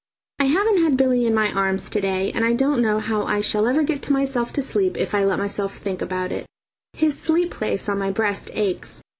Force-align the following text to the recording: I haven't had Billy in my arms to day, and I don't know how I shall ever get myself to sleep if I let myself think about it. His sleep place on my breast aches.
I 0.39 0.45
haven't 0.45 0.81
had 0.81 0.97
Billy 0.97 1.27
in 1.27 1.33
my 1.35 1.51
arms 1.53 1.87
to 1.91 2.01
day, 2.01 2.31
and 2.31 2.43
I 2.43 2.53
don't 2.53 2.81
know 2.81 2.97
how 2.99 3.23
I 3.25 3.39
shall 3.39 3.67
ever 3.67 3.83
get 3.83 4.09
myself 4.09 4.51
to 4.53 4.61
sleep 4.63 4.97
if 4.97 5.13
I 5.13 5.23
let 5.23 5.37
myself 5.37 5.77
think 5.77 6.01
about 6.01 6.31
it. 6.31 6.47
His 6.93 7.19
sleep 7.21 7.51
place 7.51 7.87
on 7.87 7.99
my 7.99 8.09
breast 8.09 8.49
aches. 8.55 9.03